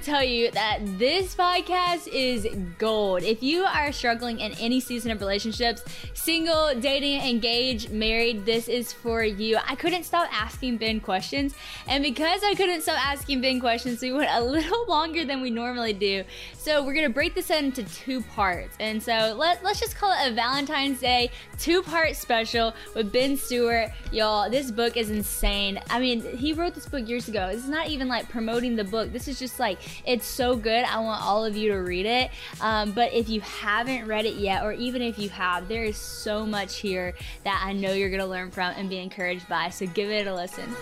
[0.00, 2.46] to tell you that this podcast is
[2.78, 3.22] gold.
[3.22, 5.82] If you are struggling in any season of relationships,
[6.14, 9.58] single, dating, engaged, married, this is for you.
[9.66, 11.54] I couldn't stop asking Ben questions,
[11.86, 15.50] and because I couldn't stop asking Ben questions, we went a little longer than we
[15.50, 16.24] normally do.
[16.56, 20.30] So we're gonna break this into two parts, and so let, let's just call it
[20.30, 23.90] a Valentine's Day two-part special with Ben Stuart.
[24.12, 25.80] Y'all, this book is insane.
[25.90, 27.48] I mean, he wrote this book years ago.
[27.48, 29.12] It's not even like promoting the book.
[29.12, 30.84] This is just like it's so good.
[30.84, 32.30] I want all of you to read it.
[32.60, 35.96] Um, but if you haven't read it yet, or even if you have, there is
[35.96, 37.14] so much here
[37.44, 39.70] that I know you're gonna learn from and be encouraged by.
[39.70, 40.74] So give it a listen.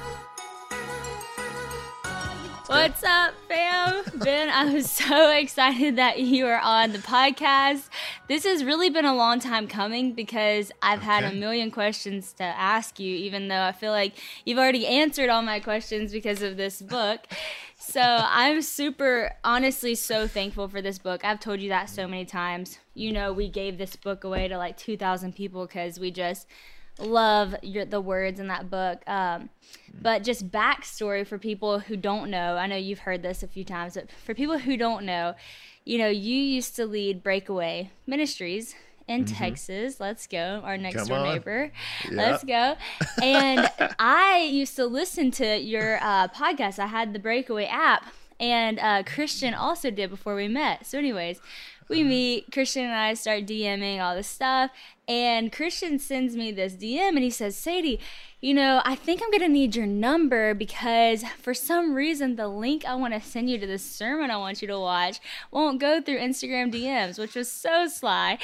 [2.66, 4.02] What's up, fam?
[4.16, 7.88] Ben, I'm so excited that you are on the podcast.
[8.26, 11.06] This has really been a long time coming because I've okay.
[11.06, 15.30] had a million questions to ask you, even though I feel like you've already answered
[15.30, 17.28] all my questions because of this book.
[17.88, 21.24] So I'm super, honestly, so thankful for this book.
[21.24, 22.80] I've told you that so many times.
[22.94, 26.48] You know, we gave this book away to like 2,000 people because we just
[26.98, 29.08] love your, the words in that book.
[29.08, 29.50] Um,
[30.02, 33.64] but just backstory for people who don't know, I know you've heard this a few
[33.64, 35.36] times, but for people who don't know,
[35.84, 38.74] you know, you used to lead Breakaway Ministries
[39.08, 39.34] in mm-hmm.
[39.34, 40.00] Texas.
[40.00, 41.34] Let's go, our next Come door on.
[41.34, 41.72] neighbor.
[42.04, 42.12] Yep.
[42.12, 42.76] Let's go.
[43.22, 46.78] And I used to listen to your uh, podcast.
[46.78, 48.04] I had the Breakaway app,
[48.38, 50.86] and uh, Christian also did before we met.
[50.86, 51.40] So, anyways,
[51.88, 52.52] we meet.
[52.52, 54.70] Christian and I start DMing all this stuff,
[55.08, 58.00] and Christian sends me this DM and he says, Sadie,
[58.40, 62.48] you know, I think I'm going to need your number because for some reason the
[62.48, 65.20] link I want to send you to the sermon I want you to watch
[65.50, 68.38] won't go through Instagram DMs, which was so sly.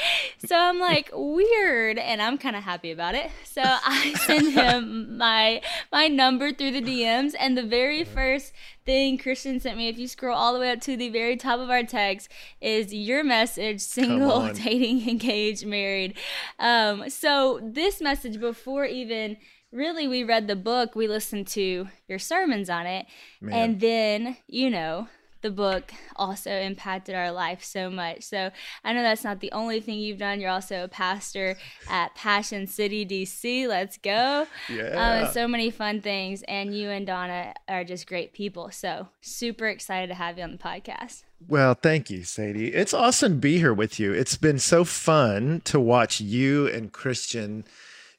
[0.45, 1.99] So I'm like, weird.
[1.99, 3.31] And I'm kind of happy about it.
[3.45, 8.53] So I send him my my number through the DMs and the very first
[8.85, 11.61] thing Christian sent me, if you scroll all the way up to the very top
[11.61, 12.29] of our text,
[12.61, 16.19] is your message single, dating, engaged, married.
[16.59, 19.39] Um, so this message, before even
[19.73, 23.07] really we read the book, we listened to your sermons on it.
[23.41, 23.55] Man.
[23.55, 25.09] And then, you know,
[25.41, 28.23] the book also impacted our life so much.
[28.23, 28.51] So
[28.85, 30.41] I know that's not the only thing you've done.
[30.41, 31.57] You're also a pastor
[31.89, 33.67] at Passion City, DC.
[33.67, 34.47] Let's go.
[34.69, 35.25] Yeah.
[35.25, 36.43] Um, so many fun things.
[36.47, 38.71] And you and Donna are just great people.
[38.71, 41.25] So super excited to have you on the podcast.
[41.49, 42.73] Well, thank you, Sadie.
[42.73, 44.13] It's awesome to be here with you.
[44.13, 47.65] It's been so fun to watch you and Christian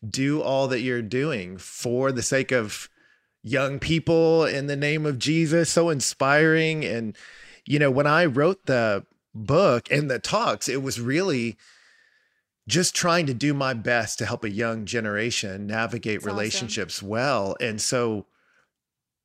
[0.08, 2.90] do all that you're doing for the sake of
[3.42, 5.70] young people in the name of Jesus.
[5.70, 6.84] So inspiring.
[6.84, 7.16] And,
[7.66, 11.58] you know, when I wrote the book and the talks, it was really
[12.68, 17.10] just trying to do my best to help a young generation navigate That's relationships awesome.
[17.10, 17.56] well.
[17.60, 18.26] And so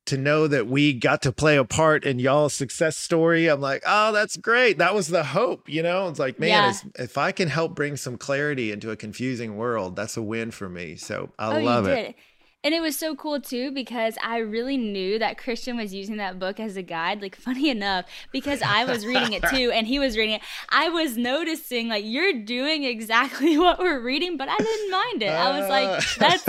[0.09, 3.83] to know that we got to play a part in y'all's success story, I'm like,
[3.85, 4.77] oh, that's great.
[4.77, 6.07] That was the hope, you know?
[6.07, 7.03] It's like, man, yeah.
[7.03, 10.67] if I can help bring some clarity into a confusing world, that's a win for
[10.67, 10.95] me.
[10.95, 12.15] So I oh, love it.
[12.61, 16.39] And it was so cool too because I really knew that Christian was using that
[16.39, 17.21] book as a guide.
[17.21, 20.89] Like, funny enough, because I was reading it too and he was reading it, I
[20.89, 25.31] was noticing like you're doing exactly what we're reading, but I didn't mind it.
[25.31, 26.15] I was like, ah.
[26.17, 26.43] that's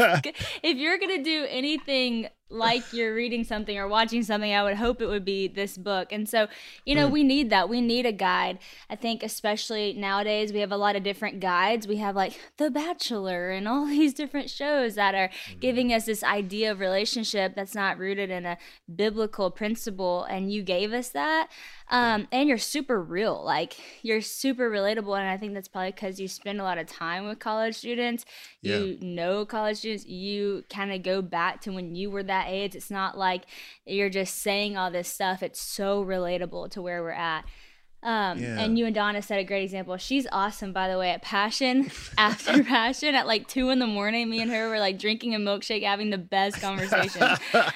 [0.64, 5.00] if you're gonna do anything like you're reading something or watching something, I would hope
[5.00, 6.12] it would be this book.
[6.12, 6.48] And so,
[6.84, 7.12] you know, mm.
[7.12, 7.68] we need that.
[7.68, 8.58] We need a guide.
[8.88, 11.86] I think, especially nowadays, we have a lot of different guides.
[11.86, 15.60] We have like The Bachelor and all these different shows that are mm.
[15.60, 18.58] giving us this idea of relationship that's not rooted in a
[18.94, 20.24] biblical principle.
[20.24, 21.48] And you gave us that.
[21.90, 23.42] Um, and you're super real.
[23.44, 26.86] Like you're super relatable, and I think that's probably because you spend a lot of
[26.86, 28.24] time with college students.
[28.62, 28.78] Yeah.
[28.78, 30.06] You know college students.
[30.06, 32.74] You kind of go back to when you were that age.
[32.74, 33.42] It's not like
[33.84, 35.42] you're just saying all this stuff.
[35.42, 37.44] It's so relatable to where we're at.
[38.02, 38.58] Um, yeah.
[38.58, 39.96] And you and Donna set a great example.
[39.98, 44.30] She's awesome, by the way, at Passion, after Passion, at like two in the morning.
[44.30, 47.36] Me and her were like drinking a milkshake, having the best conversation.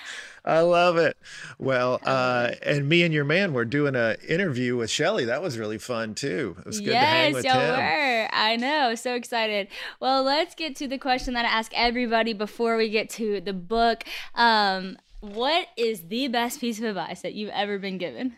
[0.45, 1.17] I love it.
[1.59, 5.25] Well, uh, and me and your man were doing an interview with Shelly.
[5.25, 6.57] That was really fun too.
[6.59, 7.79] It was good yes, to hang with y'all him.
[7.79, 8.29] were.
[8.31, 8.95] I know.
[8.95, 9.69] So excited.
[10.01, 13.55] Well, let's get to the question that I ask everybody before we get to the
[13.55, 14.05] book.
[14.35, 18.37] Um, what is the best piece of advice that you've ever been given?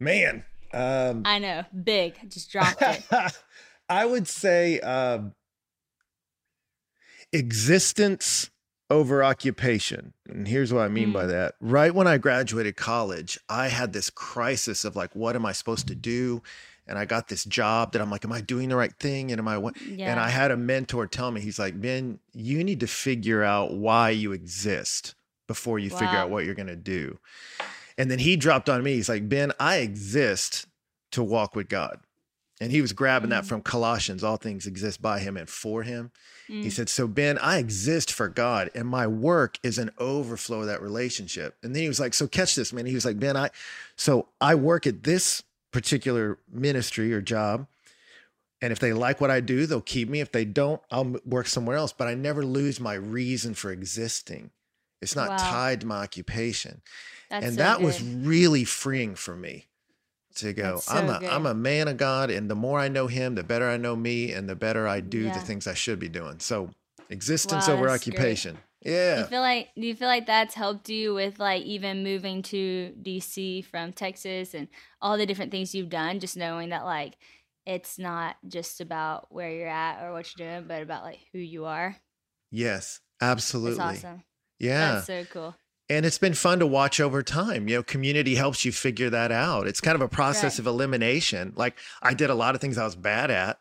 [0.00, 0.44] Man.
[0.74, 1.64] Um, I know.
[1.84, 2.18] Big.
[2.28, 3.04] Just dropped it.
[3.88, 5.34] I would say um,
[7.32, 8.50] existence
[8.92, 10.12] over occupation.
[10.28, 11.14] And here's what I mean mm.
[11.14, 11.54] by that.
[11.60, 15.88] Right when I graduated college, I had this crisis of like, what am I supposed
[15.88, 16.42] to do?
[16.86, 19.30] And I got this job that I'm like, am I doing the right thing?
[19.30, 19.80] And am I what?
[19.80, 20.10] Yeah.
[20.10, 23.72] And I had a mentor tell me, he's like, Ben, you need to figure out
[23.72, 25.14] why you exist
[25.48, 25.98] before you wow.
[25.98, 27.18] figure out what you're going to do.
[27.96, 28.94] And then he dropped on me.
[28.94, 30.66] He's like, Ben, I exist
[31.12, 32.00] to walk with God.
[32.62, 33.32] And he was grabbing mm.
[33.32, 36.12] that from Colossians all things exist by him and for him.
[36.48, 36.62] Mm.
[36.62, 40.66] He said, So, Ben, I exist for God, and my work is an overflow of
[40.66, 41.56] that relationship.
[41.64, 42.86] And then he was like, So, catch this, man.
[42.86, 43.50] He was like, Ben, I,
[43.96, 45.42] so I work at this
[45.72, 47.66] particular ministry or job.
[48.60, 50.20] And if they like what I do, they'll keep me.
[50.20, 51.92] If they don't, I'll work somewhere else.
[51.92, 54.50] But I never lose my reason for existing.
[55.00, 55.36] It's not wow.
[55.36, 56.80] tied to my occupation.
[57.28, 57.86] That's and so that good.
[57.86, 59.66] was really freeing for me
[60.34, 63.06] to go so i'm a am a man of god and the more i know
[63.06, 65.32] him the better i know me and the better i do yeah.
[65.32, 66.38] the things i should be doing.
[66.38, 66.70] So
[67.10, 68.92] existence wow, over occupation great.
[68.92, 72.02] yeah do you feel like do you feel like that's helped you with like even
[72.02, 74.68] moving to dc from texas and
[75.00, 77.16] all the different things you've done just knowing that like
[77.66, 81.38] it's not just about where you're at or what you're doing but about like who
[81.38, 81.96] you are?
[82.50, 83.76] Yes absolutely.
[83.76, 84.24] that's awesome
[84.58, 84.92] yeah.
[84.92, 85.54] that's so cool
[85.92, 87.68] and it's been fun to watch over time.
[87.68, 89.66] You know community helps you figure that out.
[89.66, 90.58] It's kind of a process right.
[90.60, 91.52] of elimination.
[91.56, 93.58] Like i did a lot of things i was bad at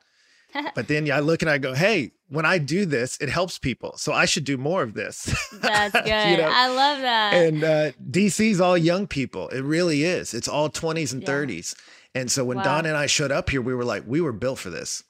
[0.76, 3.98] but then i look and i go hey when i do this it helps people
[3.98, 5.34] so i should do more of this.
[5.54, 6.30] That's good.
[6.32, 6.50] you know?
[6.52, 7.34] i love that.
[7.34, 9.50] And uh, dc's all young people.
[9.50, 10.34] It really is.
[10.34, 11.30] It's all 20s and yeah.
[11.30, 11.76] 30s
[12.14, 12.64] and so when wow.
[12.64, 15.04] don and i showed up here we were like we were built for this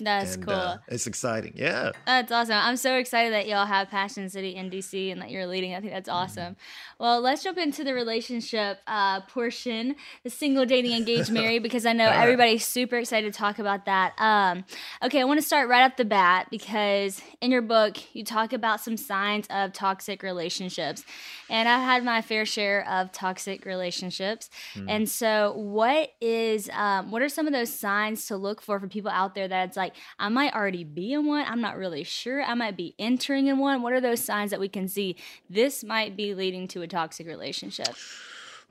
[0.00, 0.54] that's and, cool.
[0.54, 1.52] Uh, it's exciting.
[1.56, 1.92] Yeah.
[2.06, 2.56] That's awesome.
[2.56, 5.74] I'm so excited that y'all have Passion City in DC and that you're leading.
[5.74, 6.18] I think that's mm-hmm.
[6.18, 6.54] awesome.
[6.54, 7.02] Mm-hmm.
[7.02, 11.92] Well, let's jump into the relationship uh, portion, the single, dating, engaged, married, because I
[11.92, 12.22] know right.
[12.22, 14.12] everybody's super excited to talk about that.
[14.18, 14.64] Um,
[15.02, 18.52] okay, I want to start right off the bat because in your book, you talk
[18.52, 21.04] about some signs of toxic relationships.
[21.48, 24.50] And I've had my fair share of toxic relationships.
[24.74, 24.86] Mm.
[24.88, 28.88] And so, what is, um, what are some of those signs to look for for
[28.88, 31.44] people out there that it's like, like I might already be in one.
[31.46, 32.42] I'm not really sure.
[32.42, 33.82] I might be entering in one.
[33.82, 35.16] What are those signs that we can see
[35.48, 37.94] this might be leading to a toxic relationship?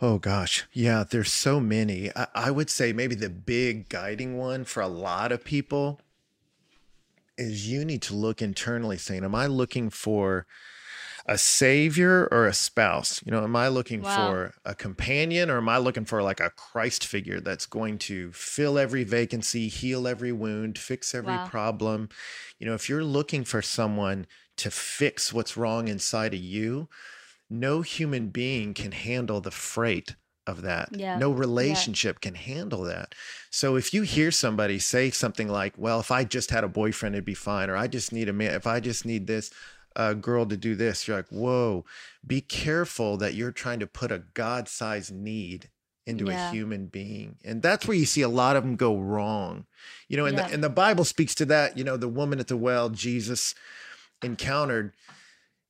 [0.01, 0.65] Oh gosh.
[0.73, 2.11] Yeah, there's so many.
[2.15, 6.01] I, I would say maybe the big guiding one for a lot of people
[7.37, 10.45] is you need to look internally saying, Am I looking for
[11.25, 13.21] a savior or a spouse?
[13.25, 14.15] You know, am I looking wow.
[14.15, 18.31] for a companion or am I looking for like a Christ figure that's going to
[18.31, 21.47] fill every vacancy, heal every wound, fix every wow.
[21.47, 22.09] problem?
[22.59, 24.27] You know, if you're looking for someone
[24.57, 26.89] to fix what's wrong inside of you,
[27.49, 30.15] no human being can handle the freight
[30.47, 30.89] of that.
[30.91, 31.17] Yeah.
[31.17, 32.29] No relationship yeah.
[32.29, 33.15] can handle that.
[33.49, 37.15] So if you hear somebody say something like, well, if I just had a boyfriend,
[37.15, 39.51] it'd be fine, or I just need a man, if I just need this,
[39.95, 41.07] a girl to do this.
[41.07, 41.85] You're like, whoa,
[42.25, 45.69] be careful that you're trying to put a God sized need
[46.05, 46.49] into yeah.
[46.49, 47.37] a human being.
[47.43, 49.65] And that's where you see a lot of them go wrong.
[50.07, 50.47] You know, and, yeah.
[50.47, 51.77] the, and the Bible speaks to that.
[51.77, 53.55] You know, the woman at the well, Jesus
[54.21, 54.93] encountered,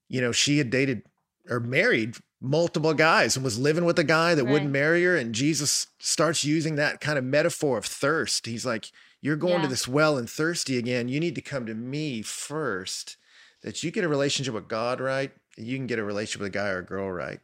[0.10, 1.04] you know, she had dated
[1.50, 4.52] or married multiple guys and was living with a guy that right.
[4.52, 5.16] wouldn't marry her.
[5.16, 8.46] And Jesus starts using that kind of metaphor of thirst.
[8.46, 9.62] He's like, You're going yeah.
[9.64, 11.08] to this well and thirsty again.
[11.08, 13.18] You need to come to me first
[13.66, 16.58] that you get a relationship with God right, you can get a relationship with a
[16.58, 17.40] guy or a girl right.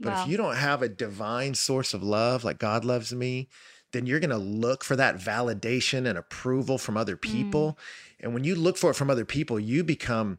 [0.00, 0.22] But wow.
[0.22, 3.50] if you don't have a divine source of love, like God loves me,
[3.92, 7.72] then you're going to look for that validation and approval from other people.
[7.72, 7.76] Mm.
[8.20, 10.38] And when you look for it from other people, you become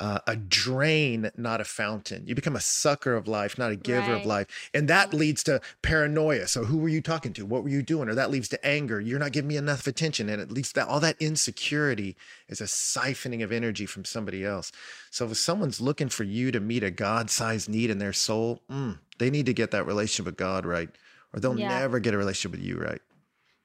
[0.00, 2.24] uh, a drain, not a fountain.
[2.26, 4.20] You become a sucker of life, not a giver right.
[4.20, 4.70] of life.
[4.72, 6.46] And that leads to paranoia.
[6.46, 7.44] So, who were you talking to?
[7.44, 8.08] What were you doing?
[8.08, 9.00] Or that leads to anger.
[9.00, 10.28] You're not giving me enough attention.
[10.28, 12.16] And it leads to that, all that insecurity
[12.48, 14.70] is a siphoning of energy from somebody else.
[15.10, 18.62] So, if someone's looking for you to meet a God sized need in their soul,
[18.70, 20.90] mm, they need to get that relationship with God right,
[21.34, 21.80] or they'll yeah.
[21.80, 23.00] never get a relationship with you right.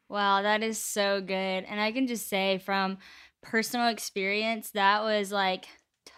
[0.10, 1.34] Wow, that is so good.
[1.34, 2.98] And I can just say from
[3.42, 5.66] personal experience, that was like,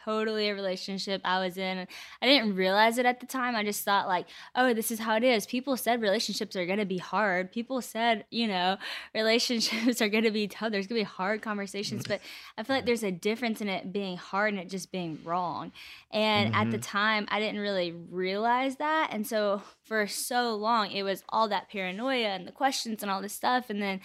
[0.05, 1.87] totally a relationship I was in.
[2.21, 3.55] I didn't realize it at the time.
[3.55, 5.45] I just thought like, oh, this is how it is.
[5.45, 7.51] People said relationships are going to be hard.
[7.51, 8.77] People said, you know,
[9.15, 10.71] relationships are going to be tough.
[10.71, 12.21] There's going to be hard conversations, but
[12.57, 15.71] I feel like there's a difference in it being hard and it just being wrong.
[16.11, 16.61] And mm-hmm.
[16.61, 16.97] at the mm-hmm.
[16.97, 19.09] time, I didn't really realize that.
[19.11, 23.21] And so for so long, it was all that paranoia and the questions and all
[23.21, 24.01] this stuff and then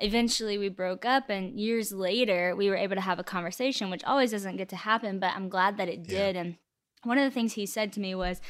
[0.00, 4.04] eventually we broke up and years later we were able to have a conversation which
[4.04, 6.40] always doesn't get to happen but i'm glad that it did yeah.
[6.40, 6.56] and
[7.04, 8.40] one of the things he said to me was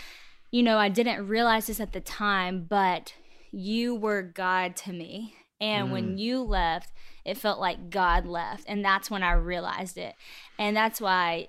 [0.51, 3.15] you know i didn't realize this at the time but
[3.51, 5.93] you were god to me and mm.
[5.93, 6.93] when you left
[7.25, 10.15] it felt like god left and that's when i realized it
[10.59, 11.49] and that's why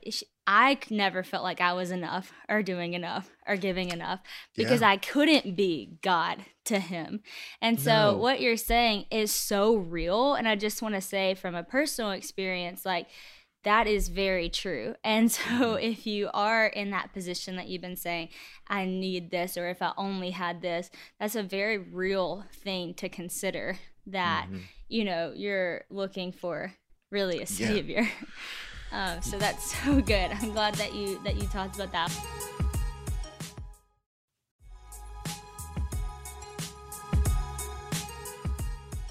[0.53, 4.19] I never felt like I was enough or doing enough or giving enough
[4.53, 4.89] because yeah.
[4.89, 7.21] I couldn't be God to him.
[7.61, 8.17] And so no.
[8.17, 12.11] what you're saying is so real and I just want to say from a personal
[12.11, 13.07] experience like
[13.63, 14.95] that is very true.
[15.05, 15.77] And so, mm-hmm.
[15.77, 18.29] if you are in that position that you've been saying,
[18.67, 20.89] I need this, or if I only had this,
[21.19, 23.77] that's a very real thing to consider
[24.07, 24.63] that, mm-hmm.
[24.89, 26.73] you know, you're looking for
[27.11, 28.01] really a savior.
[28.01, 28.09] Yeah.
[28.91, 30.31] um, so that's so good.
[30.31, 32.60] I'm glad that you that you talked about that.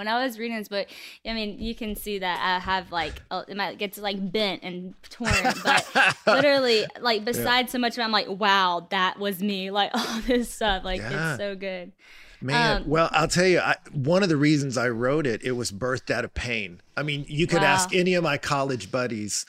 [0.00, 0.88] When I was reading this book,
[1.26, 4.62] I mean, you can see that I have like it might get to like bent
[4.62, 5.30] and torn,
[5.62, 7.72] but literally, like besides yeah.
[7.72, 9.70] so much, of it, I'm like, wow, that was me.
[9.80, 11.30] Like all this stuff, like yeah.
[11.30, 11.92] it's so good.
[12.40, 15.52] Man, um, well, I'll tell you, I, one of the reasons I wrote it, it
[15.52, 16.80] was birthed out of pain.
[16.96, 17.68] I mean, you could wow.
[17.68, 19.44] ask any of my college buddies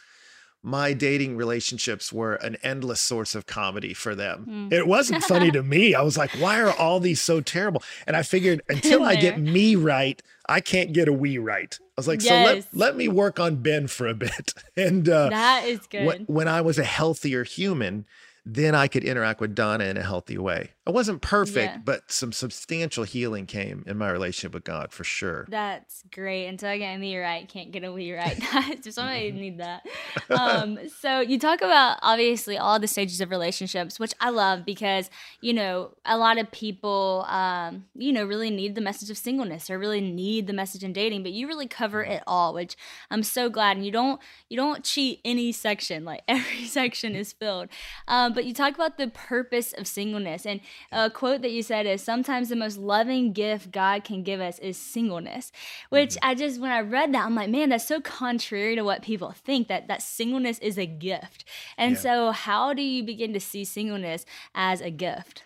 [0.63, 4.45] my dating relationships were an endless source of comedy for them.
[4.47, 4.73] Mm.
[4.73, 5.95] It wasn't funny to me.
[5.95, 7.81] I was like, why are all these so terrible?
[8.05, 11.77] And I figured until I get me right, I can't get a we right.
[11.81, 12.29] I was like, Yes.
[12.29, 14.53] so let, let me work on Ben for a bit.
[14.77, 16.25] And uh, that is good.
[16.25, 18.05] wh- when I was a healthier human,
[18.45, 20.71] then I could interact with Donna in a healthy way.
[20.87, 21.77] I wasn't perfect, Yeah.
[21.85, 25.45] but some substantial healing came in my relationship with God for sure.
[25.47, 26.47] That's great.
[26.47, 28.39] Until I get a me right, can't get a we right.
[28.83, 29.39] Just somebody Mm-hmm.
[29.39, 29.83] need that.
[30.29, 35.09] Um, so you talk about obviously all the stages of relationships, which I love because
[35.41, 39.69] you know a lot of people, um, you know, really need the message of singleness
[39.69, 42.13] or really need the message in dating, but you really cover Mm-hmm.
[42.13, 42.75] it all, which
[43.11, 43.75] I'm so glad.
[43.77, 44.19] And you don't
[44.49, 46.05] you don't cheat any section.
[46.05, 47.67] Like every section is filled.
[48.07, 50.61] Um, but you talk about the purpose of singleness, and
[50.91, 54.59] a quote that you said is sometimes the most loving gift God can give us
[54.59, 55.51] is singleness.
[55.89, 59.01] Which I just when I read that, I'm like, man, that's so contrary to what
[59.01, 61.45] people think that that singleness is a gift.
[61.77, 62.01] And Yeah.
[62.01, 65.43] so, how do you begin to see singleness as a gift?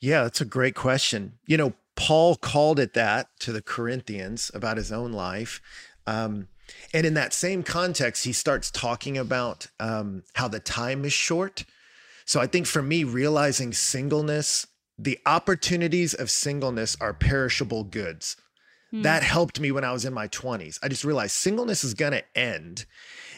[0.00, 1.38] Yeah, that's a great question.
[1.46, 5.60] You know, Paul called it that to the Corinthians about his own life.
[6.06, 6.48] Um,
[6.94, 11.64] and in that same context, he starts talking about um, how the time is short.
[12.28, 14.66] So I think for me, realizing singleness,
[14.98, 18.36] the opportunities of singleness are perishable goods.
[18.92, 20.78] That helped me when I was in my 20s.
[20.82, 22.84] I just realized singleness is going to end.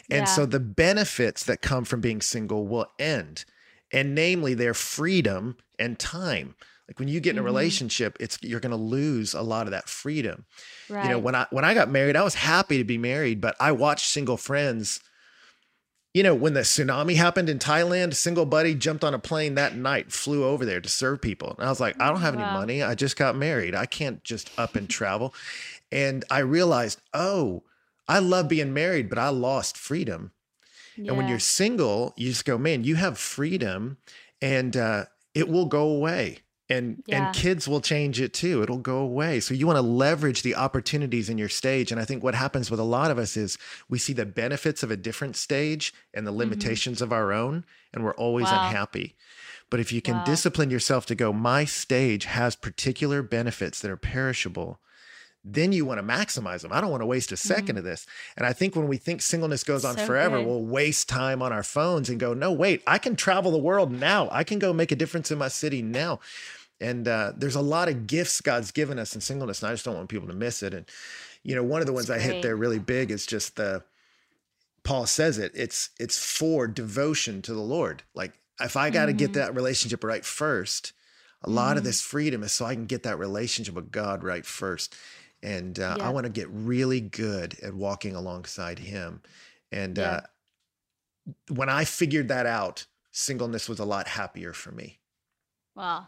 [0.09, 0.25] And Yeah.
[0.25, 3.45] so the benefits that come from being single will end.
[3.93, 6.55] And namely their freedom and time.
[6.87, 7.45] Like when you get in a Mhm.
[7.45, 10.45] relationship, it's you're going to lose a lot of that freedom.
[10.89, 11.03] Right.
[11.03, 13.55] You know, when I when I got married, I was happy to be married, but
[13.59, 14.99] I watched single friends.
[16.13, 19.55] You know, when the tsunami happened in Thailand, a single buddy jumped on a plane
[19.55, 21.55] that night, flew over there to serve people.
[21.57, 22.53] And I was like, I don't have any Wow.
[22.59, 22.83] money.
[22.83, 23.75] I just got married.
[23.75, 25.33] I can't just up and travel.
[25.89, 27.63] And I realized, oh,
[28.09, 30.31] I love being married, but I lost freedom.
[30.97, 33.97] And when you're single, you just go, man, you have freedom
[34.41, 36.39] and uh, it will go away.
[36.71, 37.25] And Yeah.
[37.25, 38.63] and kids will change it too.
[38.63, 39.39] It'll go away.
[39.39, 41.91] So you want to leverage the opportunities in your stage.
[41.91, 43.57] And I think what happens with a lot of us is
[43.89, 48.03] we see the benefits of a different stage and the limitations of our own, and
[48.03, 48.55] we're always Mm-hmm.
[48.61, 48.69] Wow.
[48.69, 49.15] unhappy.
[49.69, 50.23] But if you can Wow.
[50.25, 54.79] discipline yourself to go, my stage has particular benefits that are perishable,
[55.43, 56.71] then you want to maximize them.
[56.71, 58.05] I don't want to waste a 2nd of this.
[58.37, 60.01] And I think when we think singleness goes on Mm-hmm.
[60.01, 60.45] So forever, good.
[60.47, 63.91] we'll waste time on our phones and go, no, wait, I can travel the world
[63.91, 64.29] now.
[64.31, 66.19] I can go make a difference in my city now.
[66.81, 69.85] And uh, there's a lot of gifts God's given us in singleness, and I just
[69.85, 70.73] don't want people to miss it.
[70.73, 70.85] And,
[71.43, 73.83] you know, one of the ones That's I hit there really big is just the,
[74.83, 78.03] Paul says it, it's, it's for devotion to the Lord.
[78.15, 79.35] Like if I got to get Mhm.
[79.35, 80.93] that relationship right first,
[81.43, 81.85] a lot of Mhm.
[81.85, 84.95] this freedom is so I can get that relationship with God right first.
[85.43, 86.07] And uh, Yeah.
[86.07, 89.21] I want to get really good at walking alongside Him.
[89.71, 90.11] And Yeah.
[90.11, 90.21] uh,
[91.49, 94.99] when I figured that out, singleness was a lot happier for me.
[95.75, 96.07] Wow,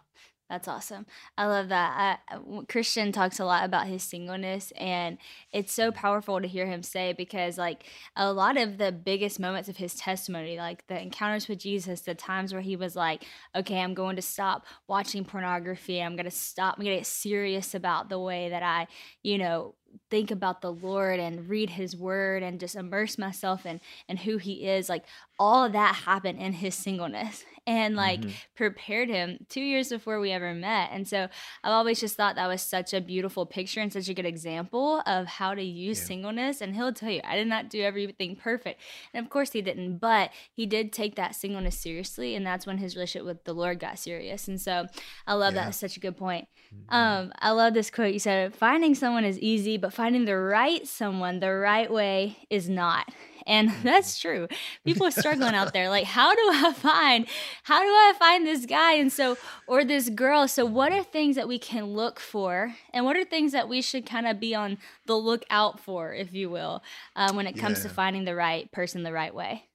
[0.54, 1.08] that's awesome.
[1.36, 2.20] I love that.
[2.30, 2.38] I,
[2.70, 5.18] Christian talks a lot about his singleness, and
[5.52, 6.00] it's so mm-hmm.
[6.00, 7.86] powerful to hear him say because, like,
[8.16, 12.13] a lot of the biggest moments of his testimony, like the encounters with Jesus, the
[12.13, 16.00] times where he was like, okay, I'm going to stop watching pornography.
[16.00, 18.86] I'm going to stop, I'm going to get serious about the way that I,
[19.24, 19.74] you know,
[20.10, 23.79] think about the Lord and read his word and just immerse myself in
[24.10, 25.03] and who he is like
[25.39, 28.34] all of that happened in his singleness and like Mhm.
[28.56, 31.23] prepared him 2 years before we ever met and so
[31.63, 35.01] I've always just thought that was such a beautiful picture and such a good example
[35.06, 36.06] of how to use Yeah.
[36.08, 38.82] singleness and he'll tell you I did not do everything perfect
[39.13, 42.77] and of course he didn't but he did take that singleness seriously and that's when
[42.79, 44.88] his relationship with the Lord got serious and so
[45.25, 45.62] I love Yeah.
[45.62, 46.95] that it's such a good point Mm-hmm.
[46.95, 48.13] um, I love this quote.
[48.13, 52.69] You said, "Finding someone is easy, but finding the right someone the right way is
[52.69, 53.13] not."
[53.46, 54.48] And that's true.
[54.86, 55.89] People are struggling out there.
[55.89, 57.28] Like, how do I find?
[57.63, 58.93] How do I find this guy?
[58.93, 60.48] And so, or this girl?
[60.48, 63.82] So, what are things that we can look for, and what are things that we
[63.82, 66.82] should kind of be on the lookout for, if you will,
[67.15, 69.65] um, when it comes to finding the right person the right way?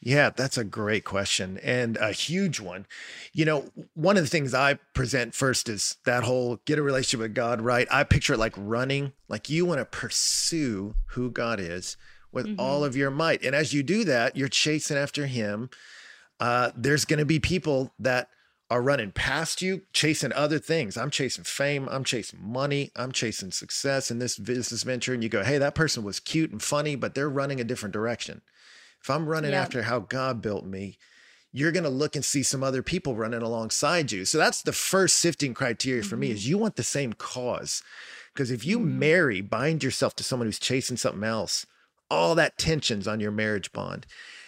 [0.00, 2.86] Yeah, that's a great question and a huge one.
[3.32, 7.20] You know, one of the things I present first is that whole get a relationship
[7.20, 7.88] with God right.
[7.90, 11.96] I picture it like running, like you want to pursue who God is
[12.30, 12.56] with Mhm.
[12.58, 13.42] all of your might.
[13.42, 15.70] And as you do that, you're chasing after Him.
[16.38, 18.28] Uh, there's going to be people that
[18.70, 20.96] are running past you, chasing other things.
[20.96, 21.88] I'm chasing fame.
[21.90, 22.92] I'm chasing money.
[22.94, 25.14] I'm chasing success in this business venture.
[25.14, 27.94] And you go, hey, that person was cute and funny, but they're running a different
[27.94, 28.42] direction.
[29.02, 29.62] If I'm running Yeah.
[29.62, 30.98] after how God built me,
[31.52, 34.24] you're going to look and see some other people running alongside you.
[34.24, 36.34] So that's the first sifting criteria for me Mhm.
[36.34, 37.82] is you want the same cause.
[38.34, 38.84] Because if you Mhm.
[38.98, 41.64] marry, bind yourself to someone who's chasing something else,
[42.10, 44.06] all that tensions on your marriage bond.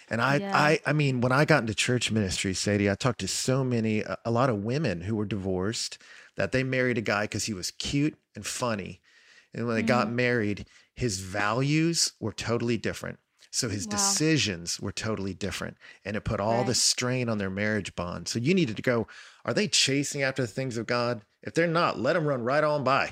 [0.09, 0.51] And I, Yeah.
[0.53, 4.01] I, I mean, when I got into church ministry, Sadie, I talked to so many,
[4.01, 5.97] a, a lot of women who were divorced
[6.35, 9.01] that they married a guy because he was cute and funny.
[9.53, 10.15] And when they got Mm-hmm.
[10.15, 13.19] married, his values were totally different.
[13.51, 13.91] So his Wow.
[13.91, 15.77] decisions were totally different.
[16.05, 18.27] And it put all the strain on their marriage bond.
[18.29, 19.07] So you needed to go,
[19.45, 21.21] are they chasing after the things of God?
[21.43, 23.11] If they're not, let them run right on by.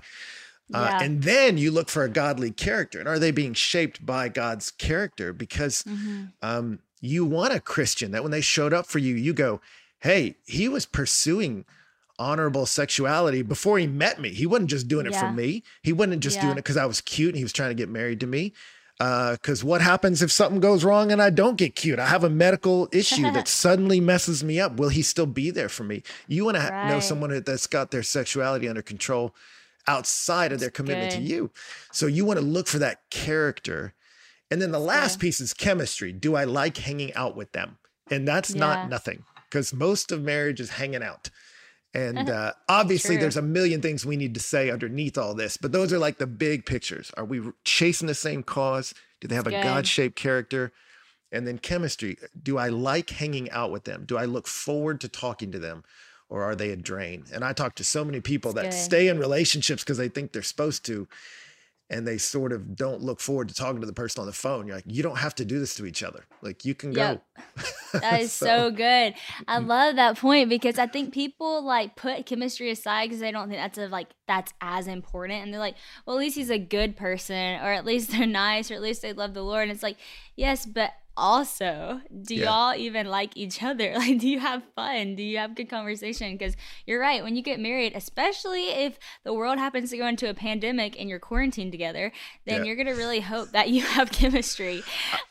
[0.73, 1.03] Uh, Yeah.
[1.03, 2.99] and then you look for a godly character.
[2.99, 5.33] And are they being shaped by God's character?
[5.33, 6.31] Because Mhm.
[6.41, 9.59] um, you want a Christian that when they showed up for you, you go,
[9.99, 11.65] hey, he was pursuing
[12.17, 14.29] honorable sexuality before he met me.
[14.29, 15.19] He wasn't just doing it Yeah.
[15.19, 15.63] for me.
[15.83, 16.41] He wasn't just Yeah.
[16.41, 18.53] doing it because I was cute and he was trying to get married to me.
[18.99, 21.99] Uh, because what happens if something goes wrong and I don't get cute?
[21.99, 24.75] I have a medical issue that suddenly messes me up.
[24.77, 26.03] Will he still be there for me?
[26.27, 29.33] You want to know someone that- that's got their sexuality under control
[29.87, 31.49] outside of their commitment to you.
[31.93, 33.93] So you want to look for that character.
[34.51, 35.21] And then the last good.
[35.21, 36.11] piece is chemistry.
[36.11, 37.77] Do I like hanging out with them?
[38.11, 38.59] And that's Yeah.
[38.59, 41.29] not nothing because most of marriage is hanging out.
[41.93, 43.21] And uh, obviously, True.
[43.21, 46.17] there's a million things we need to say underneath all this, but those are like
[46.17, 47.11] the big pictures.
[47.17, 48.93] Are we chasing the same cause?
[49.21, 50.71] Do they have a God shaped character?
[51.31, 52.17] And then chemistry.
[52.41, 54.05] Do I like hanging out with them?
[54.05, 55.83] Do I look forward to talking to them?
[56.27, 57.25] Or are they a drain?
[57.33, 58.73] And I talk to so many people that good.
[58.73, 61.07] stay in relationships because they think they're supposed to,
[61.89, 64.67] and they sort of don't look forward to talking to the person on the phone.
[64.67, 66.25] You're like, you don't have to do this to each other.
[66.41, 67.23] Like, you can Yep.
[67.35, 67.63] go.
[67.99, 69.15] That is so, good.
[69.47, 69.67] I mm-hmm.
[69.67, 73.59] love that point because I think people like put chemistry aside because they don't think
[73.59, 75.75] that's a, like that's as important, and they're like,
[76.05, 79.01] well, at least he's a good person, or at least they're nice, or at least
[79.01, 79.63] they love the Lord.
[79.63, 79.97] And it's like,
[80.35, 82.45] yes, but also, do Yeah.
[82.45, 83.93] y'all even like each other?
[83.99, 85.15] Like, do you have fun?
[85.15, 86.37] Do you have good conversation?
[86.37, 86.55] Because
[86.87, 87.21] you're right.
[87.23, 91.09] When you get married, especially if the world happens to go into a pandemic and
[91.09, 92.11] you're quarantined together,
[92.45, 92.63] then Yeah.
[92.63, 94.83] you're gonna really hope that you have chemistry.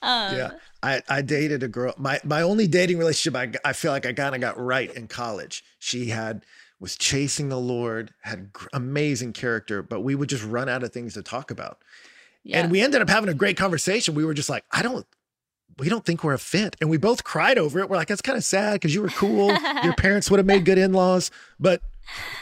[0.02, 0.50] Um, yeah
[0.82, 4.12] I, I dated a girl my my only dating relationship i, I feel like i
[4.12, 6.44] kind of got right in college she had
[6.78, 10.92] was chasing the lord had gr- amazing character but we would just run out of
[10.92, 11.78] things to talk about
[12.44, 12.60] yeah.
[12.60, 15.04] and we ended up having a great conversation we were just like i don't
[15.78, 18.22] we don't think we're a fit and we both cried over it we're like that's
[18.22, 19.52] kind of sad because you were cool
[19.84, 21.82] your parents would have made good in-laws but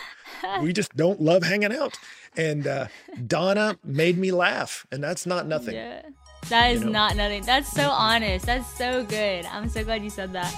[0.63, 1.99] we just don't love hanging out
[2.37, 2.87] and uh,
[3.27, 6.03] donna made me laugh and that's not nothing Yeah.
[6.49, 6.91] That is know?
[6.93, 7.43] not nothing.
[7.43, 8.47] That's so honest.
[8.47, 9.47] That's so good.
[9.47, 10.55] I'm so glad you said that.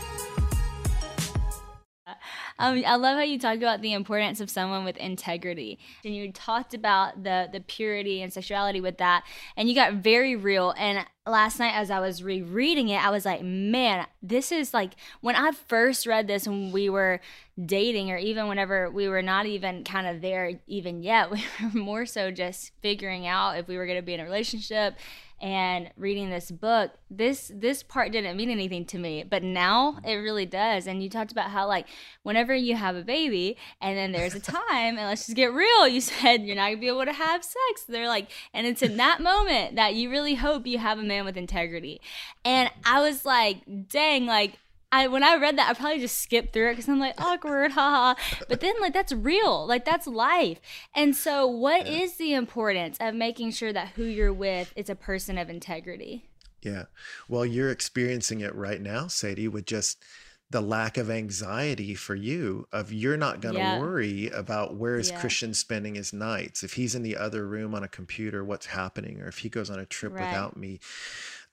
[2.59, 6.33] Um, I love how you talked about the importance of someone with integrity, and you
[6.33, 9.25] talked about the the purity and sexuality with that,
[9.57, 10.75] and you got very real.
[10.77, 14.95] And last night, as I was rereading it, I was like, man, this is like
[15.21, 17.21] when I first read this when we were
[17.65, 21.31] dating, or even whenever we were not even kind of there even yet.
[21.39, 24.25] We were more so just figuring out if we were going to be in a
[24.25, 24.95] relationship
[25.41, 30.09] and reading this book this this part didn't mean anything to me but now mm-hmm.
[30.09, 30.87] it really does.
[30.87, 31.87] And you talked about how like
[32.23, 35.89] whenever you have a baby and then there's a time and let's just get real
[35.89, 37.85] you said you're not gonna be able to have sex.
[37.89, 41.25] They're like and it's in that moment that you really hope you have a man
[41.25, 42.01] with integrity.
[42.45, 44.59] And i was like dang like
[44.91, 47.73] I when I read that, I probably just skipped through it because I'm like awkward,
[47.73, 48.15] haha.
[48.49, 50.61] But then like that's real, like that's life.
[50.95, 54.95] And so, what is the importance of making sure that who you're with is a
[54.95, 56.25] person of integrity?
[56.63, 56.85] Yeah.
[57.29, 60.03] Well, you're experiencing it right now, Sadie, with just
[60.51, 63.79] the lack of anxiety for you of you're not going to Yeah.
[63.79, 65.21] worry about where is Yeah.
[65.21, 66.63] Christian spending his nights.
[66.65, 69.21] If he's in the other room on a computer, what's happening?
[69.21, 70.23] Or if he goes on a trip Right.
[70.23, 70.81] without me.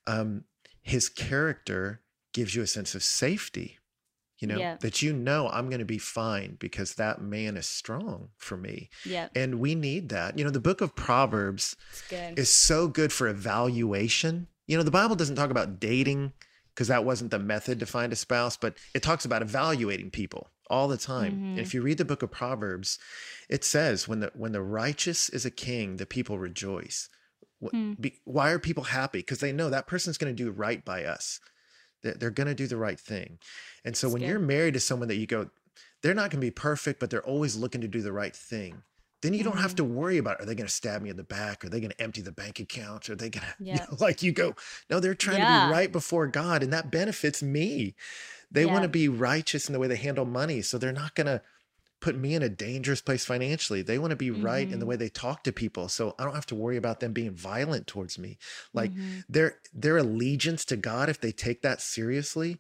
[0.07, 0.45] Um,
[0.81, 2.01] his character
[2.35, 3.79] gives you a sense of safety,
[4.39, 4.75] you know, Yeah.
[4.81, 8.89] that you know I'm going to be fine because that man is strong for me.
[9.05, 10.37] Yep, And we need that.
[10.37, 11.75] You know, the book of Proverbs
[12.11, 14.47] is so good for evaluation.
[14.67, 16.33] You know, the Bible doesn't talk about dating
[16.73, 20.49] because that wasn't the method to find a spouse, but it talks about evaluating people
[20.69, 21.33] all the time.
[21.33, 21.49] Mhm.
[21.51, 22.99] And if you read the book of Proverbs,
[23.49, 27.07] it says when the when the righteous is a king, the people rejoice.
[27.71, 27.93] Hmm.
[27.93, 29.19] be- Why are people happy?
[29.19, 31.39] Because they know that person's going to do right by us.
[32.05, 33.39] They're, they're going to do the right thing.
[33.83, 34.29] And so That's when good.
[34.29, 35.49] you're married to someone that you go,
[36.01, 38.83] they're not going to be perfect, but they're always looking to do the right thing.
[39.21, 39.77] Then you don't have Mhm.
[39.77, 41.65] to worry about are they going to stab me in the back?
[41.65, 43.09] Are they going to empty the bank account?
[43.09, 43.85] Are they going to, Yeah.
[43.99, 44.55] like you go,
[44.89, 47.95] no, they're trying to be right before God and that benefits me.
[48.51, 50.61] They want to be righteous in the way they handle money.
[50.61, 51.41] So they're not going to
[52.01, 53.81] put me in a dangerous place financially.
[53.81, 54.89] They want to be right in the Mhm.
[54.89, 55.89] way they talk to people.
[55.89, 58.37] So I don't have to worry about them being violent towards me.
[58.73, 59.25] Like Mhm.
[59.29, 62.59] their their allegiance to God, if they take that seriously,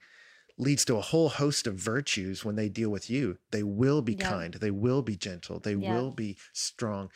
[0.57, 3.37] leads to a whole host of virtues when they deal with you.
[3.51, 4.21] They will be Yep.
[4.21, 5.89] kind, they will be gentle, they Yep.
[5.91, 7.11] will be strong.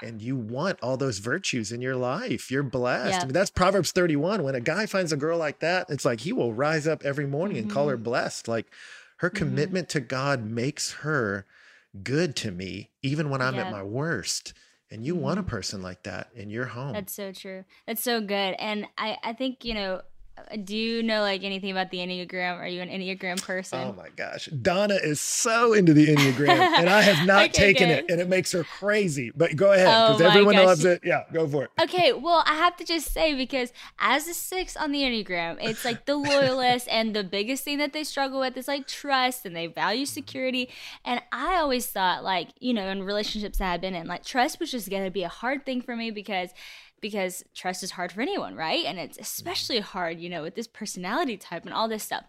[0.00, 2.50] And you want all those virtues in your life.
[2.52, 3.22] You're blessed.
[3.22, 4.44] I mean, that's Proverbs 31.
[4.44, 7.26] When a guy finds a girl like that, it's like he will rise up every
[7.26, 8.46] morning and call her blessed.
[8.46, 8.70] Like
[9.18, 9.34] her Mhm.
[9.36, 11.46] commitment to God makes her
[12.02, 14.54] good to me, even when I'm at my worst.
[14.90, 15.48] And you want a Mhm.
[15.48, 16.92] person like that in your home.
[16.92, 17.64] That's so true.
[17.86, 18.54] That's so good.
[18.58, 20.02] And I, I think, you know,
[20.64, 22.58] do you know like anything about the Enneagram?
[22.58, 23.78] Are you an Enneagram person?
[23.80, 24.46] Oh my gosh.
[24.46, 27.98] Donna is so into the Enneagram and I have not Okay, taken good.
[27.98, 29.30] it and it makes her crazy.
[29.34, 30.66] But go ahead Oh because my everyone gosh.
[30.66, 31.00] loves it.
[31.04, 31.70] Yeah, go for it.
[31.80, 35.84] Okay, well, I have to just say because as a six on the Enneagram, it's
[35.84, 39.54] like the loyalist, and the biggest thing that they struggle with is like trust and
[39.54, 40.68] they value security.
[41.04, 44.58] And I always thought, like, you know, in relationships that I've been in, like, trust
[44.60, 46.50] was just gonna be a hard thing for me because
[47.04, 48.86] because trust is hard for anyone, right?
[48.86, 52.24] And it's especially hard, you know, with this personality type and all this stuff.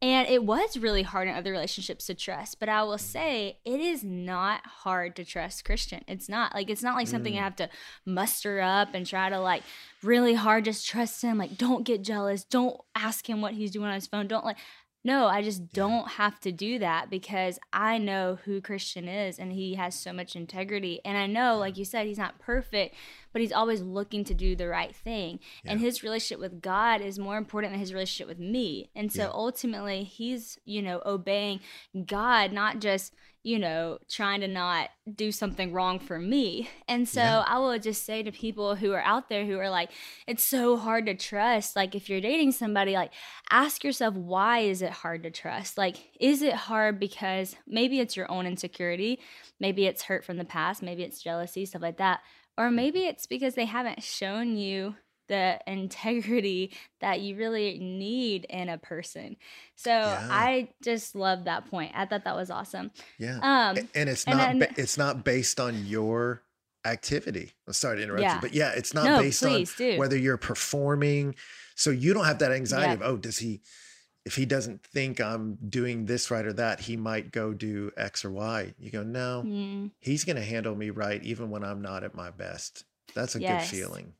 [0.00, 2.60] And it was really hard in other relationships to trust.
[2.60, 6.04] But I will say it is not hard to trust Christian.
[6.06, 7.42] It's not like it's not like something I mm.
[7.42, 7.70] have to
[8.06, 9.64] muster up and try to like
[10.00, 11.36] really hard just trust him.
[11.36, 12.44] Like, don't get jealous.
[12.44, 14.28] Don't ask him what he's doing on his phone.
[14.28, 14.58] Don't like
[15.02, 19.50] no, I just don't have to do that because I know who Christian is and
[19.50, 21.00] he has so much integrity.
[21.06, 22.94] And I know, like you said, he's not perfect,
[23.32, 25.40] but he's always looking to do the right thing.
[25.64, 28.90] And his relationship with God is more important than his relationship with me.
[28.94, 29.30] And so Yeah.
[29.32, 31.60] ultimately, he's, you know, obeying
[32.06, 36.68] God, not just, you know, trying to not do something wrong for me.
[36.86, 37.44] And so Yeah.
[37.46, 39.90] I will just say to people who are out there who are like,
[40.26, 41.74] it's so hard to trust.
[41.74, 43.12] Like, if you're dating somebody, like,
[43.50, 45.78] ask yourself, why is it hard to trust?
[45.78, 49.20] Like, is it hard because maybe it's your own insecurity?
[49.58, 50.82] Maybe it's hurt from the past.
[50.82, 52.20] Maybe it's jealousy, stuff like that.
[52.60, 54.94] Or maybe it's because they haven't shown you
[55.28, 59.36] the integrity that you really need in a person.
[59.76, 60.28] So Yeah.
[60.30, 61.92] I just love that point.
[61.94, 62.90] I thought that was awesome.
[63.18, 63.38] Yeah.
[63.42, 66.42] Um, and it's and not then- it's not based on your
[66.84, 67.52] activity.
[67.66, 68.34] I'm sorry to interrupt Yeah.
[68.34, 69.98] you, but yeah, it's not No, based on please do.
[69.98, 71.34] whether you're performing.
[71.76, 72.94] So you don't have that anxiety Yeah.
[72.94, 73.62] of, oh, does he
[74.24, 78.24] if he doesn't think I'm doing this right or that, he might go do X
[78.24, 78.74] or Y.
[78.78, 82.14] You go, no, mm, he's going to handle me right even when I'm not at
[82.14, 82.84] my best.
[83.14, 83.70] That's a Yes.
[83.70, 84.12] good feeling.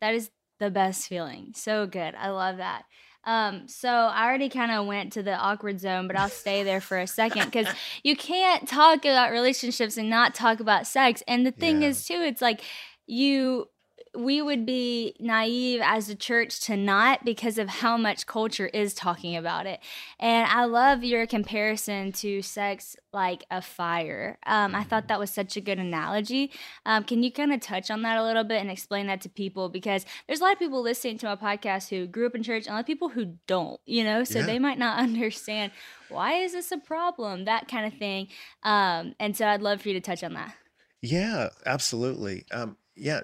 [0.00, 1.52] that is the best feeling.
[1.54, 2.14] So good.
[2.14, 2.84] I love that.
[3.26, 6.80] Um, so I already kind of went to the awkward zone, but I'll stay there
[6.82, 7.66] for a second because
[8.02, 11.22] you can't talk about relationships and not talk about sex.
[11.26, 11.88] And the thing Yeah.
[11.88, 12.60] is, too, it's like
[13.06, 13.66] you,
[14.16, 18.94] we would be naive as a church to not because of how much culture is
[18.94, 19.80] talking about it.
[20.20, 24.38] And I love your comparison to sex like a fire.
[24.46, 26.52] Um, I thought that was such a good analogy.
[26.86, 29.28] Um, can you kind of touch on that a little bit and explain that to
[29.28, 29.68] people?
[29.68, 32.66] Because there's a lot of people listening to my podcast who grew up in church
[32.66, 34.46] and a lot of people who don't, you know, so Yeah.
[34.46, 35.72] they might not understand
[36.08, 38.28] why is this a problem, that kind of thing.
[38.62, 40.54] Um, and so I'd love for you to touch on that.
[41.02, 42.44] Yeah, absolutely.
[42.52, 43.20] Um, yeah,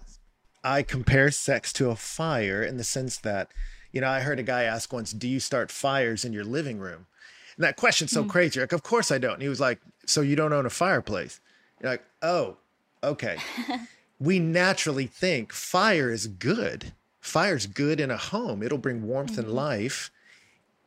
[0.62, 3.51] I compare sex to a fire in the sense that,
[3.92, 6.79] you know, I heard a guy ask once, "Do you start fires in your living
[6.79, 7.07] room?"
[7.57, 8.29] And that question's so mm.
[8.29, 8.61] crazy.
[8.61, 9.35] Like, of course I don't.
[9.35, 11.40] And he was like, "So you don't own a fireplace?"
[11.81, 12.59] You're like, "Oh,
[13.03, 13.38] okay."
[14.20, 16.92] we naturally think fire is good.
[17.20, 18.62] Fire's good in a home.
[18.62, 19.57] It'll bring warmth and mm-hmm.
[19.57, 20.11] life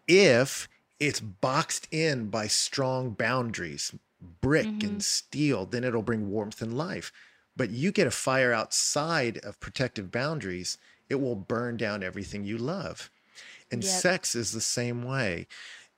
[0.07, 0.67] if
[0.99, 3.93] it's boxed in by strong boundaries,
[4.41, 4.99] brick and mm-hmm.
[4.99, 7.11] steel, then it'll bring warmth and life.
[7.55, 10.77] But you get a fire outside of protective boundaries,
[11.09, 13.11] it will burn down everything you love.
[13.71, 14.01] And Yep.
[14.01, 15.47] sex is the same way.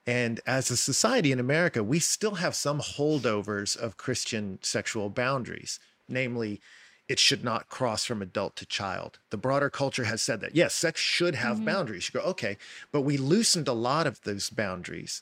[0.06, 5.80] And as a society in America, we still have some holdovers of Christian sexual boundaries,
[6.08, 6.62] namely,
[7.08, 9.20] it should not cross from adult to child.
[9.30, 11.66] The broader culture has said that, yes, sex should have mm-hmm.
[11.66, 12.10] boundaries.
[12.12, 12.58] You go, okay,
[12.92, 15.22] but we loosened a lot of those boundaries.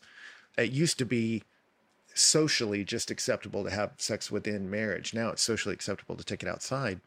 [0.57, 1.43] It used to be
[2.13, 5.13] socially just acceptable to have sex within marriage.
[5.13, 6.99] Now it's socially acceptable to take it outside.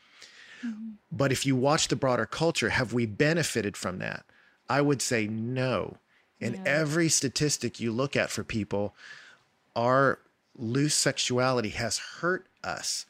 [0.65, 0.91] Mm-hmm.
[1.13, 4.25] But if you watch the broader culture, have we benefited from that?
[4.69, 5.99] I would say no.
[6.41, 6.63] In No.
[6.67, 8.95] every statistic you look at for people,
[9.75, 10.19] our
[10.57, 13.07] loose sexuality has hurt us.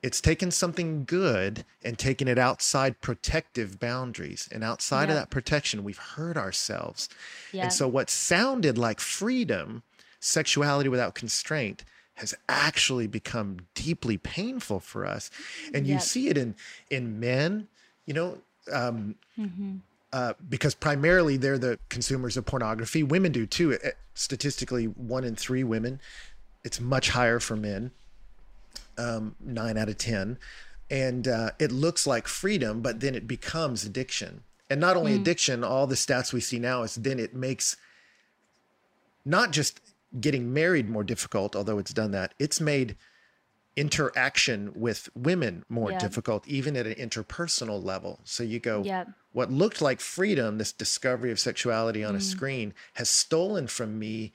[0.00, 4.48] It's taken something good and taken it outside protective boundaries.
[4.52, 7.08] And outside of that protection, we've hurt ourselves.
[7.52, 7.64] Yeah.
[7.64, 9.82] And so, what sounded like freedom,
[10.20, 15.30] sexuality without constraint, has actually become deeply painful for us.
[15.72, 16.54] And you see it in
[16.90, 17.68] in men,
[18.06, 18.38] you know,
[18.72, 19.76] um, Mm-hmm.
[20.12, 23.02] uh, because primarily they're the consumers of pornography.
[23.04, 23.70] Women do too.
[23.72, 26.00] It- statistically, one in three women.
[26.64, 27.92] It's much higher for men.
[28.98, 30.38] Um, nine out of ten,
[30.90, 34.42] and uh, it looks like freedom, but then it becomes addiction.
[34.68, 37.76] And not only addiction, all the stats we see now is then it makes
[39.24, 39.80] not just
[40.20, 42.96] getting married more difficult, although it's done that, it's made
[43.76, 46.00] interaction with women more Yep.
[46.00, 48.20] difficult, even at an interpersonal level.
[48.24, 49.08] So you go, Yep.
[49.32, 52.22] what looked like freedom, this discovery of sexuality on a Mm.
[52.22, 54.32] screen, has stolen from me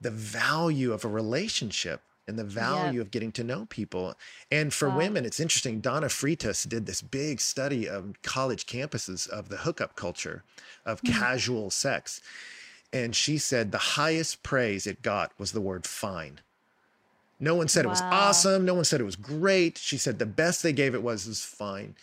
[0.00, 4.14] the value of a relationship and the value of getting to know people.
[4.50, 4.96] And for Wow.
[4.98, 5.80] women, it's interesting.
[5.80, 10.42] Donna Freitas did this big study of college campuses of the hookup culture
[10.84, 11.12] of Mm.
[11.12, 12.20] casual sex.
[12.92, 16.40] And she said the highest praise it got was the word fine.
[17.38, 18.64] No one said it was awesome.
[18.64, 19.78] No one said it was great.
[19.78, 21.94] She said the best they gave it was was fine.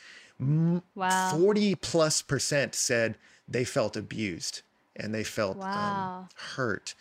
[0.95, 1.31] Wow.
[1.37, 4.61] 40 plus percent said they felt abused
[4.95, 6.95] and they felt um, hurt.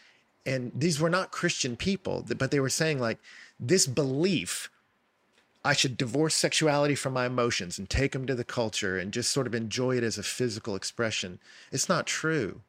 [0.45, 3.19] And these were not Christian people, but they were saying, like,
[3.59, 4.71] this belief
[5.67, 9.33] I should divorce sexuality from my emotions and take them to the culture and just
[9.33, 11.41] sort of enjoy it as a physical expression.
[11.73, 12.61] It's not true.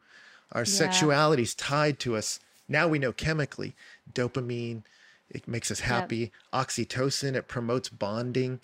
[0.52, 2.40] Our sexuality is tied to us.
[2.68, 3.76] Now we know chemically
[4.14, 4.84] dopamine,
[5.30, 6.32] it makes us happy.
[6.54, 8.60] Oxytocin, it promotes bonding.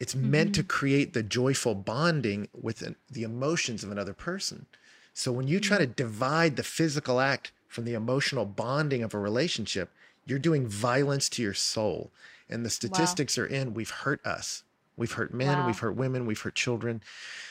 [0.00, 0.68] It's meant to mm-hmm.
[0.68, 4.66] create the joyful bonding with an- the emotions of another person.
[5.14, 5.92] So when you try to mm-hmm.
[5.92, 9.90] divide the physical act from the emotional bonding of a relationship,
[10.26, 12.10] you're doing violence to your soul.
[12.48, 14.64] And the statistics are in we've hurt us.
[14.96, 15.66] We've hurt men, Wow.
[15.66, 17.02] we've hurt women, we've hurt children.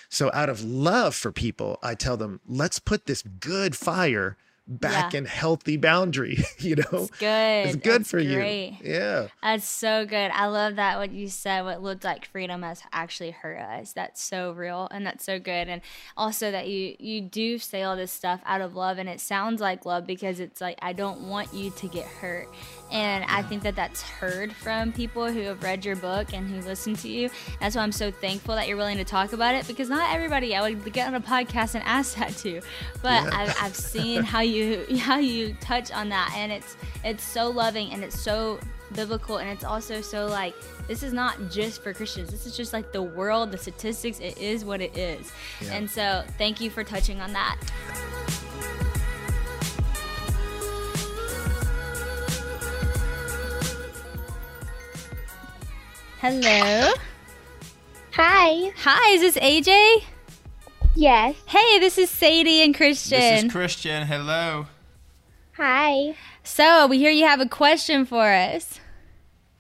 [0.10, 4.38] So out of love for people, I tell them, let's put this good fire
[4.80, 5.20] back Yeah.
[5.20, 6.84] in healthy boundary, you know?
[6.92, 7.66] It's good.
[7.68, 8.78] It's good That's for great.
[8.82, 8.92] you.
[8.94, 9.28] Yeah.
[9.44, 10.32] That's so good.
[10.32, 13.94] I love that what you said, what looked like freedom has actually hurt us.
[13.94, 15.68] That's so real and that's so good.
[15.68, 15.82] And
[16.18, 19.62] also that you you do say all this stuff out of love and it sounds
[19.62, 22.48] like love because it's like I don't want you to get hurt.
[22.92, 26.60] And I think that that's heard from people who have read your book and who
[26.68, 27.30] listen to you.
[27.62, 30.56] That's why I'm so thankful that you're willing to talk about it because not everybody
[30.56, 32.62] I would get on a podcast and ask that to.
[33.02, 33.30] But Yeah.
[33.34, 34.61] I've, I've seen how you
[35.00, 38.60] how you touch on that and it's it's so loving and it's so
[38.94, 40.54] biblical and it's also so like
[40.88, 42.30] this is not just for Christians.
[42.32, 45.32] This is just like the world, the statistics, it is what it is.
[45.62, 45.74] Yeah.
[45.74, 47.58] And so thank you for touching on that.
[56.20, 56.94] Hello.
[58.12, 58.72] Hi.
[58.78, 60.04] Hi, is this AJ?
[60.96, 61.36] Yes.
[61.46, 63.20] Hey, this is Sadie and Christian.
[63.20, 64.06] This is Christian.
[64.06, 64.68] Hello.
[65.56, 66.16] Hi.
[66.44, 68.80] so, we hear you have a question for us.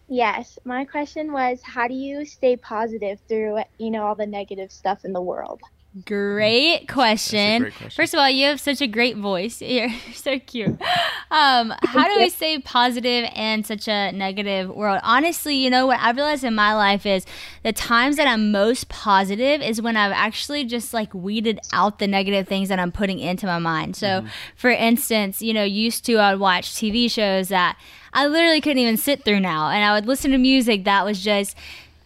[0.09, 0.59] Yes.
[0.65, 5.05] My question was how do you stay positive through, you know, all the negative stuff
[5.05, 5.61] in the world?
[6.05, 7.63] Great question.
[7.63, 7.89] great question.
[7.89, 9.61] First of all, you have such a great voice.
[9.61, 10.81] You're so cute.
[11.29, 15.01] Um, how do we stay positive in such a negative world?
[15.03, 17.25] Honestly, you know what I've realized in my life is
[17.63, 22.07] the times that I'm most positive is when I've actually just like weeded out the
[22.07, 23.97] negative things that I'm putting into my mind.
[23.97, 24.23] So,
[24.55, 27.77] for instance, you know, used to I would watch TV shows that
[28.13, 31.21] I literally couldn't even sit through now, and I would listen to music that was
[31.21, 31.57] just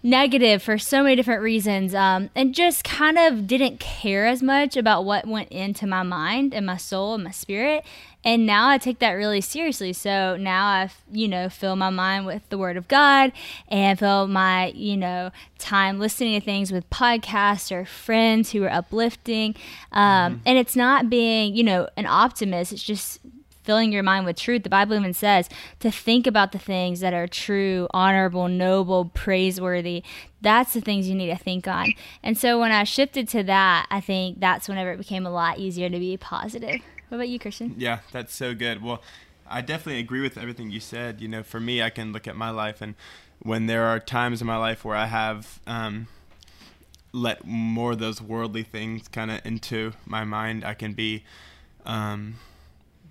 [0.06, 4.78] negative for so many different reasons um, and just kind of didn't care as much
[4.78, 7.84] about what went into my mind and my soul and my spirit.
[8.24, 9.94] And now i take that really seriously.
[9.94, 13.32] So now i you know fill my mind with the word of god
[13.68, 18.72] and fill my you know time listening to things with podcasts or friends who are
[18.72, 19.56] uplifting.
[19.92, 22.72] Um, and it's not being you know an optimist.
[22.72, 23.20] It's just
[23.66, 24.64] filling your mind with truth.
[24.64, 25.50] The Bible even says
[25.80, 30.04] to think about the things that are true, honorable, noble, praiseworthy.
[30.42, 31.94] That's the things you need to think on.
[32.24, 35.60] And so when I shifted to that, I think that's whenever it became a lot
[35.60, 36.82] easier to be positive.
[37.10, 37.76] What about you, Christian?
[37.78, 38.82] Yeah, that's so good.
[38.82, 39.02] Well,
[39.48, 41.22] I definitely agree with everything you said.
[41.22, 42.96] You know, for me, I can look at my life, and
[43.40, 46.08] when there are times in my life where I have um,
[47.16, 51.24] let more of those worldly things kind of into my mind, I can be,
[51.86, 52.36] um,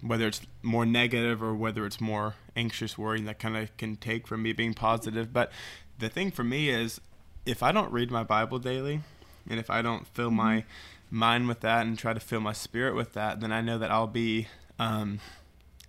[0.04, 4.26] whether it's more negative or whether it's more anxious, worrying, that kind of can take
[4.26, 5.32] from me being positive.
[5.32, 5.50] But
[5.98, 7.00] the thing for me is,
[7.46, 9.00] if I don't read my Bible daily,
[9.48, 10.64] and if I don't fill my
[11.10, 13.90] mind with that and try to fill my spirit with that, then I know that
[13.90, 15.20] I'll be um,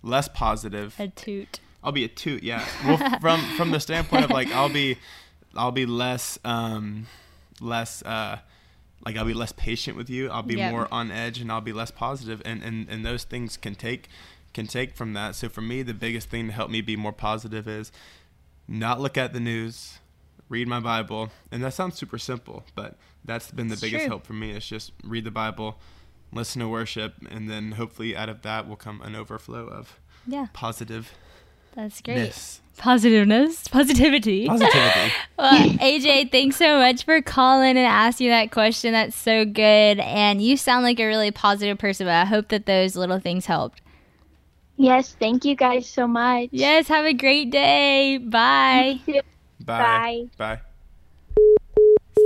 [0.02, 0.94] less positive.
[0.98, 1.60] A toot.
[1.84, 2.64] I'll be a toot, yeah.
[2.86, 4.96] Well, from from the standpoint of like I'll be,
[5.54, 7.06] I'll be less, um,
[7.60, 8.38] less, uh,
[9.04, 10.30] like I'll be less patient with you.
[10.30, 10.70] I'll be Yep.
[10.70, 12.40] more on edge, and I'll be less positive.
[12.44, 14.08] and and and those things can take
[14.52, 15.34] can take from that.
[15.34, 17.92] So for me, the biggest thing to help me be more positive is
[18.66, 19.98] not look at the news,
[20.48, 24.08] read my Bible, and that sounds super simple, but that's been the It's biggest true.
[24.10, 24.52] help for me.
[24.52, 25.78] It's just read the Bible,
[26.32, 30.46] listen to worship, and then hopefully out of that will come an overflow of Yeah,
[30.52, 31.12] positive.
[31.76, 32.16] That's great.
[32.16, 32.60] Ness.
[32.78, 34.46] Positiveness, positivity.
[34.48, 35.12] Positivity.
[35.38, 38.92] Well, AJ, thanks so much for calling and asking that question.
[38.92, 39.98] That's so good.
[39.98, 43.46] And you sound like a really positive person, but I hope that those little things
[43.46, 43.80] helped.
[44.76, 46.50] Yes, thank you guys so much.
[46.52, 48.18] Yes, have a great day.
[48.18, 49.00] Bye.
[49.06, 49.22] Bye.
[49.64, 50.26] Bye.
[50.36, 50.60] Bye.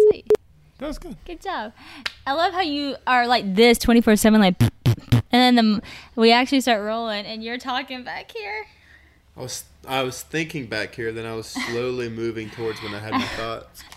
[0.09, 0.32] Sweet.
[0.78, 1.16] That was good.
[1.24, 1.72] Good job.
[2.26, 4.61] I love how you are like this 24 7, like,
[5.30, 5.82] and then the,
[6.16, 8.66] we actually start rolling, and you're talking back here.
[9.37, 12.99] I was I was thinking back here, then I was slowly moving towards when I
[12.99, 13.83] had my thoughts.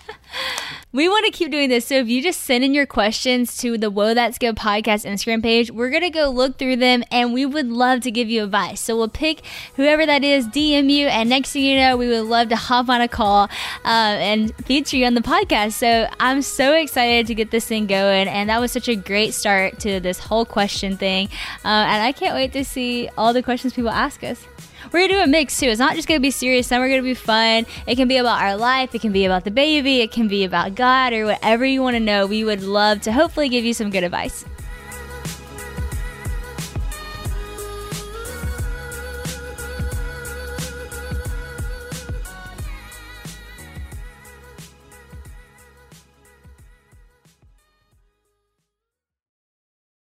[0.92, 1.88] We want to keep doing this.
[1.88, 5.42] So if you just send in your questions to the Whoa That's Good podcast Instagram
[5.42, 8.44] page, we're going to go look through them and we would love to give you
[8.44, 8.80] advice.
[8.80, 9.44] So we'll pick
[9.76, 12.90] whoever that is, DM you, and next thing you know, we would love to hop
[12.90, 13.46] on a call
[13.84, 15.72] uh, and feature you on the podcast.
[15.72, 18.28] So I'm so excited to get this thing going.
[18.28, 21.28] And that was such a great start to this whole question thing.
[21.66, 24.46] Uh, and I can't wait to see all the questions people ask us
[24.94, 25.66] we're gonna do a mix too.
[25.66, 26.68] It's not just gonna be serious.
[26.68, 27.66] Some are gonna be fun.
[27.88, 28.94] It can be about our life.
[28.94, 30.02] It can be about the baby.
[30.02, 32.28] It can be about God or whatever you want to know.
[32.28, 34.46] We would love to hopefully give you some good advice.